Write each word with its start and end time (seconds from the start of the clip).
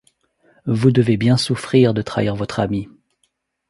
-Vous 0.65 0.89
devez 0.91 1.15
bien 1.15 1.37
souffrir 1.37 1.93
de 1.93 2.01
trahir 2.01 2.35
votre 2.35 2.59
ami! 2.59 2.89